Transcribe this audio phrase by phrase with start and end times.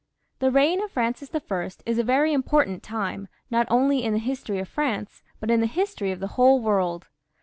[0.39, 1.69] The reign of Francis I.
[1.85, 5.67] is a very important time, not only in the history of France, but in the
[5.67, 7.05] history of the whole world.